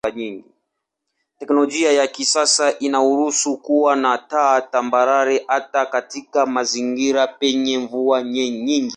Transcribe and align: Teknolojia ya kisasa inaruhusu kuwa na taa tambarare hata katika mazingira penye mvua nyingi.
Teknolojia 1.39 1.91
ya 1.91 2.07
kisasa 2.07 2.77
inaruhusu 2.79 3.57
kuwa 3.57 3.95
na 3.95 4.17
taa 4.17 4.61
tambarare 4.61 5.45
hata 5.47 5.85
katika 5.85 6.45
mazingira 6.45 7.27
penye 7.27 7.77
mvua 7.77 8.23
nyingi. 8.23 8.89